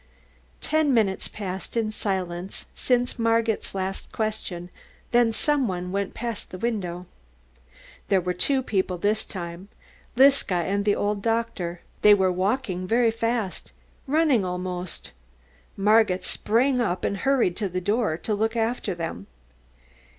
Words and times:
Ten 0.61 0.95
minutes 0.95 1.27
passed 1.27 1.77
in 1.77 1.91
silence 1.91 2.65
since 2.73 3.19
Margit's 3.19 3.75
last 3.75 4.11
question, 4.11 4.71
then 5.11 5.31
some 5.31 5.67
one 5.67 5.91
went 5.91 6.15
past 6.15 6.49
the 6.49 6.57
window. 6.57 7.05
There 8.09 8.19
were 8.19 8.33
two 8.33 8.63
people 8.63 8.97
this 8.97 9.23
time, 9.23 9.69
Liska 10.15 10.55
and 10.55 10.85
the 10.85 10.95
old 10.95 11.21
doctor. 11.21 11.81
They 12.01 12.15
were 12.15 12.31
walking 12.31 12.87
very 12.87 13.11
fast, 13.11 13.71
running 14.07 14.43
almost. 14.43 15.11
Margit 15.77 16.23
sprang 16.23 16.81
up 16.81 17.03
and 17.03 17.17
hurried 17.17 17.55
to 17.57 17.69
the 17.69 17.79
door 17.79 18.17
to 18.17 18.33
look 18.33 18.55
after 18.55 18.95
them. 18.95 19.27